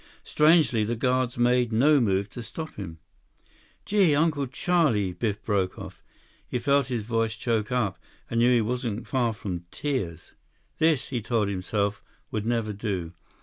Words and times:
Strangely, 0.23 0.83
the 0.83 0.95
guards 0.95 1.37
made 1.37 1.71
no 1.71 1.99
move 1.99 2.27
to 2.31 2.41
stop 2.41 2.73
him. 2.73 2.97
"Gee, 3.85 4.15
Uncle 4.15 4.47
Charlie—" 4.47 5.13
Biff 5.13 5.43
broke 5.43 5.77
off. 5.77 6.01
He 6.47 6.57
felt 6.57 6.87
his 6.87 7.03
voice 7.03 7.35
choke 7.35 7.71
up 7.71 7.99
and 8.27 8.39
knew 8.39 8.49
he 8.51 8.61
wasn't 8.61 9.05
far 9.05 9.31
from 9.31 9.65
tears. 9.69 10.33
This, 10.79 11.09
he 11.09 11.21
told 11.21 11.49
himself, 11.49 12.03
would 12.31 12.47
never 12.47 12.73
do. 12.73 13.13